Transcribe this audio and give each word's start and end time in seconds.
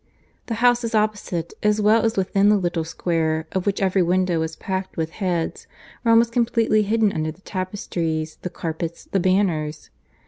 The 0.47 0.55
houses 0.55 0.95
opposite, 0.95 1.53
as 1.61 1.79
well 1.79 2.03
as 2.03 2.17
within 2.17 2.49
the 2.49 2.57
little 2.57 2.83
square, 2.83 3.45
of 3.51 3.67
which 3.67 3.83
every 3.83 4.01
window 4.01 4.39
was 4.39 4.55
packed 4.55 4.97
with 4.97 5.11
heads, 5.11 5.67
were 6.03 6.09
almost 6.09 6.33
completely 6.33 6.81
hidden 6.81 7.11
under 7.13 7.29
the 7.29 7.41
tapestries, 7.41 8.37
the 8.41 8.49
carpets, 8.49 9.05
the 9.05 9.19
banners. 9.19 9.91